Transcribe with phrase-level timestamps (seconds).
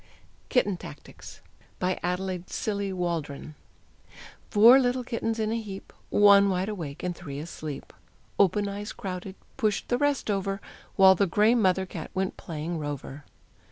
[0.49, 1.41] KITTEN TACTICS.
[1.77, 3.53] BY ADELAIDE CILLEY WALDRON.
[4.49, 7.93] Four little kittens in a heap, One wide awake and three asleep.
[8.39, 10.59] Open eyes crowded, pushed the rest over,
[10.95, 13.25] While the gray mother cat went playing rover.